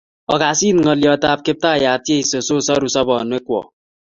Ogas 0.33 0.59
it 0.67 0.75
ng'oliot 0.79 1.21
ab 1.31 1.39
Kiptaiyat 1.45 2.01
Jeso 2.07 2.37
so 2.47 2.55
saru 2.67 2.87
sobonwek 2.95 3.43
kwok 3.47 3.65